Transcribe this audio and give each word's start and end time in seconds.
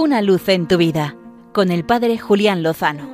Una 0.00 0.22
luz 0.22 0.48
en 0.48 0.68
tu 0.68 0.76
vida 0.76 1.16
con 1.52 1.72
el 1.72 1.84
Padre 1.84 2.18
Julián 2.18 2.62
Lozano. 2.62 3.10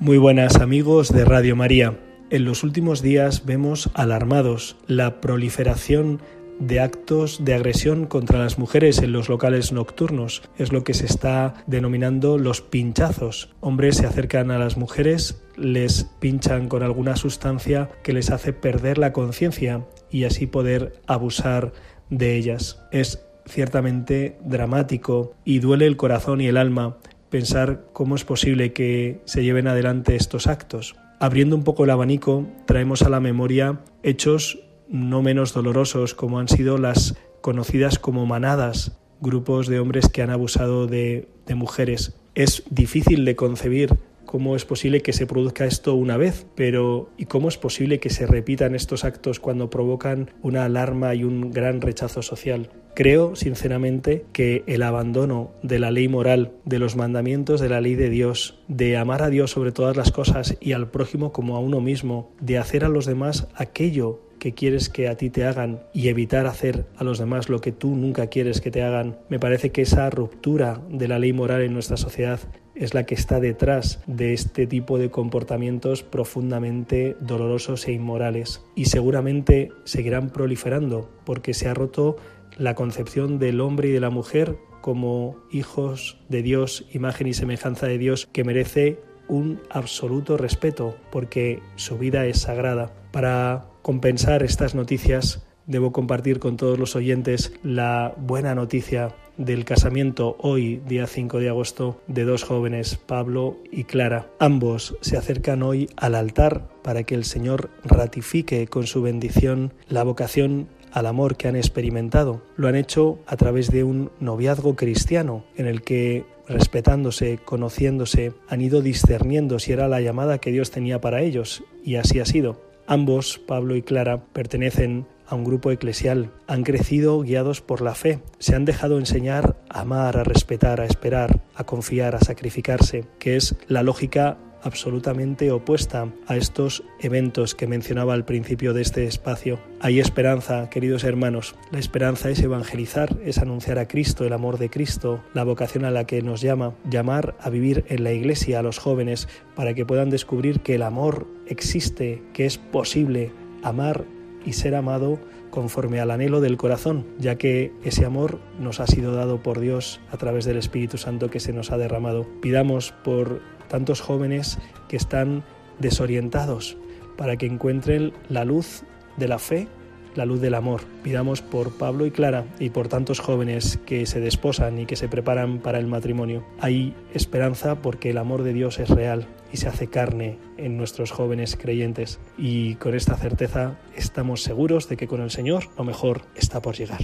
Muy 0.00 0.18
buenas 0.18 0.56
amigos 0.56 1.10
de 1.10 1.24
Radio 1.24 1.56
María. 1.56 1.98
En 2.28 2.44
los 2.44 2.62
últimos 2.62 3.00
días 3.00 3.46
vemos 3.46 3.88
alarmados 3.94 4.76
la 4.86 5.22
proliferación 5.22 6.20
de 6.58 6.80
actos 6.80 7.44
de 7.44 7.54
agresión 7.54 8.06
contra 8.06 8.38
las 8.38 8.58
mujeres 8.58 8.98
en 8.98 9.12
los 9.12 9.28
locales 9.28 9.72
nocturnos. 9.72 10.42
Es 10.58 10.72
lo 10.72 10.84
que 10.84 10.94
se 10.94 11.06
está 11.06 11.54
denominando 11.66 12.38
los 12.38 12.60
pinchazos. 12.60 13.50
Hombres 13.60 13.96
se 13.96 14.06
acercan 14.06 14.50
a 14.50 14.58
las 14.58 14.76
mujeres, 14.76 15.42
les 15.56 16.04
pinchan 16.20 16.68
con 16.68 16.82
alguna 16.82 17.16
sustancia 17.16 17.90
que 18.02 18.12
les 18.12 18.30
hace 18.30 18.52
perder 18.52 18.98
la 18.98 19.12
conciencia 19.12 19.86
y 20.10 20.24
así 20.24 20.46
poder 20.46 21.00
abusar 21.06 21.72
de 22.10 22.36
ellas. 22.36 22.80
Es 22.92 23.24
ciertamente 23.46 24.38
dramático 24.44 25.34
y 25.44 25.58
duele 25.58 25.86
el 25.86 25.96
corazón 25.96 26.40
y 26.40 26.46
el 26.46 26.56
alma 26.56 26.98
pensar 27.30 27.86
cómo 27.92 28.14
es 28.14 28.24
posible 28.24 28.72
que 28.72 29.20
se 29.24 29.42
lleven 29.42 29.66
adelante 29.66 30.16
estos 30.16 30.46
actos. 30.46 30.94
Abriendo 31.20 31.56
un 31.56 31.64
poco 31.64 31.84
el 31.84 31.90
abanico, 31.90 32.46
traemos 32.66 33.02
a 33.02 33.08
la 33.08 33.20
memoria 33.20 33.80
hechos 34.02 34.60
no 34.88 35.22
menos 35.22 35.52
dolorosos 35.52 36.14
como 36.14 36.38
han 36.38 36.48
sido 36.48 36.78
las 36.78 37.16
conocidas 37.40 37.98
como 37.98 38.26
manadas, 38.26 38.98
grupos 39.20 39.66
de 39.66 39.80
hombres 39.80 40.08
que 40.08 40.22
han 40.22 40.30
abusado 40.30 40.86
de, 40.86 41.28
de 41.46 41.54
mujeres. 41.54 42.16
Es 42.34 42.64
difícil 42.70 43.24
de 43.24 43.36
concebir 43.36 43.98
cómo 44.24 44.56
es 44.56 44.64
posible 44.64 45.00
que 45.00 45.12
se 45.12 45.26
produzca 45.26 45.64
esto 45.64 45.94
una 45.94 46.16
vez, 46.16 46.46
pero 46.54 47.10
¿y 47.16 47.26
cómo 47.26 47.48
es 47.48 47.58
posible 47.58 48.00
que 48.00 48.10
se 48.10 48.26
repitan 48.26 48.74
estos 48.74 49.04
actos 49.04 49.40
cuando 49.40 49.70
provocan 49.70 50.30
una 50.42 50.64
alarma 50.64 51.14
y 51.14 51.24
un 51.24 51.50
gran 51.50 51.80
rechazo 51.80 52.22
social? 52.22 52.70
Creo, 52.94 53.34
sinceramente, 53.34 54.24
que 54.32 54.62
el 54.66 54.82
abandono 54.82 55.50
de 55.62 55.80
la 55.80 55.90
ley 55.90 56.06
moral, 56.06 56.52
de 56.64 56.78
los 56.78 56.94
mandamientos 56.94 57.60
de 57.60 57.68
la 57.68 57.80
ley 57.80 57.96
de 57.96 58.08
Dios, 58.08 58.60
de 58.68 58.96
amar 58.96 59.22
a 59.22 59.30
Dios 59.30 59.50
sobre 59.50 59.72
todas 59.72 59.96
las 59.96 60.12
cosas 60.12 60.56
y 60.60 60.72
al 60.72 60.90
prójimo 60.90 61.32
como 61.32 61.56
a 61.56 61.60
uno 61.60 61.80
mismo, 61.80 62.30
de 62.40 62.58
hacer 62.58 62.84
a 62.84 62.88
los 62.88 63.06
demás 63.06 63.48
aquello 63.56 64.20
que 64.38 64.52
quieres 64.52 64.90
que 64.90 65.08
a 65.08 65.16
ti 65.16 65.30
te 65.30 65.44
hagan 65.44 65.80
y 65.92 66.08
evitar 66.08 66.46
hacer 66.46 66.84
a 66.96 67.04
los 67.04 67.18
demás 67.18 67.48
lo 67.48 67.60
que 67.60 67.72
tú 67.72 67.96
nunca 67.96 68.26
quieres 68.26 68.60
que 68.60 68.70
te 68.70 68.82
hagan, 68.82 69.16
me 69.28 69.38
parece 69.38 69.72
que 69.72 69.82
esa 69.82 70.10
ruptura 70.10 70.82
de 70.90 71.08
la 71.08 71.18
ley 71.18 71.32
moral 71.32 71.62
en 71.62 71.72
nuestra 71.72 71.96
sociedad 71.96 72.40
es 72.74 72.94
la 72.94 73.04
que 73.04 73.14
está 73.14 73.40
detrás 73.40 74.00
de 74.06 74.32
este 74.32 74.66
tipo 74.66 74.98
de 74.98 75.10
comportamientos 75.10 76.02
profundamente 76.02 77.16
dolorosos 77.20 77.86
e 77.86 77.92
inmorales. 77.92 78.64
Y 78.74 78.86
seguramente 78.86 79.70
seguirán 79.84 80.30
proliferando 80.30 81.10
porque 81.24 81.54
se 81.54 81.68
ha 81.68 81.74
roto 81.74 82.16
la 82.56 82.74
concepción 82.74 83.38
del 83.38 83.60
hombre 83.60 83.88
y 83.88 83.92
de 83.92 84.00
la 84.00 84.10
mujer 84.10 84.56
como 84.80 85.36
hijos 85.50 86.18
de 86.28 86.42
Dios, 86.42 86.86
imagen 86.92 87.26
y 87.26 87.34
semejanza 87.34 87.86
de 87.86 87.98
Dios, 87.98 88.28
que 88.32 88.44
merece 88.44 89.00
un 89.28 89.60
absoluto 89.70 90.36
respeto 90.36 90.96
porque 91.10 91.60
su 91.76 91.96
vida 91.96 92.26
es 92.26 92.42
sagrada. 92.42 92.92
Para 93.10 93.66
compensar 93.82 94.42
estas 94.42 94.74
noticias, 94.74 95.46
debo 95.66 95.92
compartir 95.92 96.38
con 96.38 96.56
todos 96.56 96.78
los 96.78 96.96
oyentes 96.96 97.52
la 97.62 98.14
buena 98.18 98.54
noticia 98.54 99.14
del 99.36 99.64
casamiento 99.64 100.36
hoy, 100.40 100.80
día 100.86 101.06
5 101.06 101.38
de 101.38 101.48
agosto, 101.48 102.00
de 102.06 102.24
dos 102.24 102.44
jóvenes, 102.44 102.98
Pablo 103.06 103.58
y 103.70 103.84
Clara. 103.84 104.28
Ambos 104.38 104.96
se 105.00 105.16
acercan 105.16 105.62
hoy 105.62 105.88
al 105.96 106.14
altar 106.14 106.68
para 106.82 107.02
que 107.02 107.14
el 107.14 107.24
Señor 107.24 107.70
ratifique 107.84 108.66
con 108.66 108.86
su 108.86 109.02
bendición 109.02 109.72
la 109.88 110.04
vocación 110.04 110.68
al 110.92 111.06
amor 111.06 111.36
que 111.36 111.48
han 111.48 111.56
experimentado. 111.56 112.42
Lo 112.56 112.68
han 112.68 112.76
hecho 112.76 113.18
a 113.26 113.36
través 113.36 113.70
de 113.70 113.82
un 113.82 114.10
noviazgo 114.20 114.76
cristiano 114.76 115.44
en 115.56 115.66
el 115.66 115.82
que 115.82 116.24
respetándose, 116.48 117.38
conociéndose, 117.44 118.32
han 118.48 118.60
ido 118.60 118.82
discerniendo 118.82 119.58
si 119.58 119.72
era 119.72 119.88
la 119.88 120.00
llamada 120.00 120.38
que 120.38 120.52
Dios 120.52 120.70
tenía 120.70 121.00
para 121.00 121.22
ellos, 121.22 121.64
y 121.82 121.96
así 121.96 122.20
ha 122.20 122.26
sido. 122.26 122.60
Ambos, 122.86 123.40
Pablo 123.46 123.76
y 123.76 123.82
Clara, 123.82 124.24
pertenecen 124.32 125.06
a 125.26 125.34
un 125.34 125.44
grupo 125.44 125.70
eclesial, 125.70 126.30
han 126.46 126.62
crecido 126.62 127.20
guiados 127.20 127.60
por 127.60 127.80
la 127.80 127.94
fe, 127.94 128.20
se 128.38 128.54
han 128.54 128.64
dejado 128.64 128.98
enseñar 128.98 129.56
a 129.68 129.80
amar, 129.80 130.16
a 130.16 130.24
respetar, 130.24 130.80
a 130.80 130.86
esperar, 130.86 131.40
a 131.54 131.64
confiar, 131.64 132.14
a 132.14 132.20
sacrificarse, 132.20 133.06
que 133.18 133.36
es 133.36 133.56
la 133.68 133.82
lógica 133.82 134.38
absolutamente 134.64 135.52
opuesta 135.52 136.08
a 136.26 136.36
estos 136.36 136.82
eventos 136.98 137.54
que 137.54 137.66
mencionaba 137.66 138.14
al 138.14 138.24
principio 138.24 138.72
de 138.72 138.82
este 138.82 139.04
espacio. 139.04 139.60
Hay 139.80 140.00
esperanza, 140.00 140.70
queridos 140.70 141.04
hermanos. 141.04 141.54
La 141.70 141.78
esperanza 141.78 142.30
es 142.30 142.40
evangelizar, 142.40 143.16
es 143.24 143.38
anunciar 143.38 143.78
a 143.78 143.86
Cristo, 143.86 144.24
el 144.24 144.32
amor 144.32 144.58
de 144.58 144.70
Cristo, 144.70 145.22
la 145.34 145.44
vocación 145.44 145.84
a 145.84 145.90
la 145.90 146.06
que 146.06 146.22
nos 146.22 146.40
llama, 146.40 146.74
llamar 146.88 147.36
a 147.40 147.50
vivir 147.50 147.84
en 147.88 148.04
la 148.04 148.12
iglesia 148.12 148.58
a 148.58 148.62
los 148.62 148.78
jóvenes 148.78 149.28
para 149.54 149.74
que 149.74 149.86
puedan 149.86 150.10
descubrir 150.10 150.60
que 150.60 150.76
el 150.76 150.82
amor 150.82 151.26
existe, 151.46 152.22
que 152.32 152.46
es 152.46 152.56
posible 152.56 153.32
amar 153.62 154.04
y 154.44 154.52
ser 154.52 154.74
amado 154.74 155.18
conforme 155.50 156.00
al 156.00 156.10
anhelo 156.10 156.40
del 156.40 156.56
corazón, 156.56 157.06
ya 157.18 157.36
que 157.36 157.72
ese 157.84 158.04
amor 158.04 158.40
nos 158.58 158.80
ha 158.80 158.86
sido 158.86 159.14
dado 159.14 159.42
por 159.42 159.60
Dios 159.60 160.00
a 160.10 160.16
través 160.16 160.44
del 160.44 160.56
Espíritu 160.56 160.98
Santo 160.98 161.30
que 161.30 161.40
se 161.40 161.52
nos 161.52 161.70
ha 161.70 161.78
derramado. 161.78 162.26
Pidamos 162.40 162.92
por 163.04 163.40
tantos 163.68 164.00
jóvenes 164.00 164.58
que 164.88 164.96
están 164.96 165.44
desorientados 165.78 166.76
para 167.16 167.36
que 167.36 167.46
encuentren 167.46 168.12
la 168.28 168.44
luz 168.44 168.82
de 169.16 169.28
la 169.28 169.38
fe, 169.38 169.68
la 170.14 170.24
luz 170.24 170.40
del 170.40 170.54
amor. 170.54 170.82
Pidamos 171.02 171.42
por 171.42 171.72
Pablo 171.72 172.06
y 172.06 172.10
Clara 172.10 172.44
y 172.58 172.70
por 172.70 172.88
tantos 172.88 173.20
jóvenes 173.20 173.78
que 173.86 174.06
se 174.06 174.20
desposan 174.20 174.78
y 174.78 174.86
que 174.86 174.96
se 174.96 175.08
preparan 175.08 175.58
para 175.58 175.78
el 175.78 175.86
matrimonio. 175.86 176.44
Hay 176.60 176.94
esperanza 177.12 177.76
porque 177.82 178.10
el 178.10 178.18
amor 178.18 178.42
de 178.42 178.52
Dios 178.52 178.78
es 178.78 178.88
real 178.88 179.26
y 179.52 179.58
se 179.58 179.68
hace 179.68 179.88
carne 179.88 180.38
en 180.56 180.76
nuestros 180.76 181.10
jóvenes 181.10 181.56
creyentes. 181.56 182.20
Y 182.38 182.74
con 182.76 182.94
esta 182.94 183.16
certeza 183.16 183.78
estamos 183.96 184.42
seguros 184.42 184.88
de 184.88 184.96
que 184.96 185.06
con 185.06 185.20
el 185.20 185.30
Señor 185.30 185.64
lo 185.76 185.84
mejor 185.84 186.22
está 186.34 186.60
por 186.60 186.76
llegar. 186.76 187.00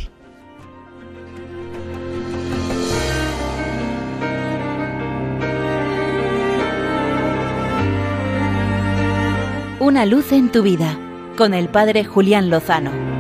Una 9.81 10.05
luz 10.05 10.33
en 10.33 10.53
tu 10.53 10.63
vida 10.63 11.10
con 11.41 11.55
el 11.55 11.71
Padre 11.71 12.05
Julián 12.05 12.51
Lozano. 12.51 13.20